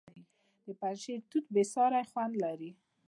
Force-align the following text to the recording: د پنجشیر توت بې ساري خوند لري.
د 0.65 0.67
پنجشیر 0.79 1.19
توت 1.29 1.45
بې 1.53 1.63
ساري 1.73 2.03
خوند 2.11 2.33
لري. 2.43 2.71